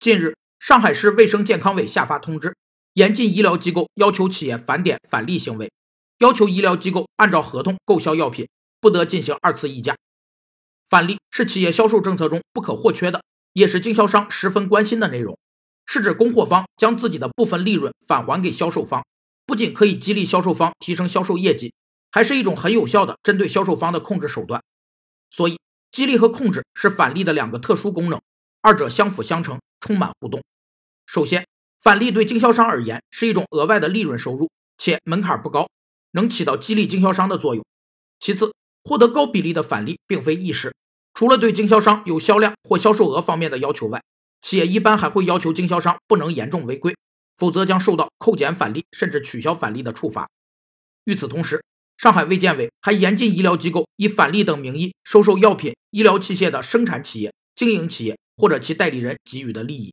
[0.00, 2.56] 近日，上海市卫生健康委下发通知，
[2.94, 5.70] 严禁医疗机构要求企业返点返利行为，
[6.20, 8.48] 要求医疗机构按照合同购销药品，
[8.80, 9.94] 不得进行二次议价。
[10.88, 15.38] 返利是企业销售政策中不可或缺的，也是经销商十分关心的内容。
[15.84, 19.04] 是指供货方将自己的部分利润返还给销售方，
[19.44, 21.74] 不仅可以激励销售方提升销售业绩，
[22.10, 24.62] 还是一种很有效的针对销售方的控制手段。
[25.28, 25.58] 所以，
[25.92, 28.18] 激励和控制是返利的两个特殊功能，
[28.62, 29.60] 二者相辅相成。
[29.80, 30.40] 充满互动。
[31.06, 31.46] 首先，
[31.82, 34.48] 返利对经销商而言是一种额外的利润收入，
[34.78, 35.68] 且门槛不高，
[36.12, 37.64] 能起到激励经销商的作用。
[38.20, 38.52] 其次，
[38.84, 40.74] 获得高比例的返利并非易事，
[41.14, 44.02] 除了对经销商有销量或销售额方面的要求外，
[44.42, 46.94] 企业一般还会要求经销商不能严重违规，
[47.36, 50.28] 否则将受到扣减返利甚至取消返利的处罚。
[51.04, 51.62] 与此同时，
[51.96, 58.16] 上海卫健委还严禁医疗机构以返利等名义收受药品、医疗器械的生产企业、经营企业。
[58.40, 59.92] 或者其代理人给予的利益。